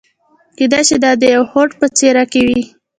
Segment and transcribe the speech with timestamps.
[0.57, 2.61] کېدای شي دا د يوه هوډ په څېره کې وي.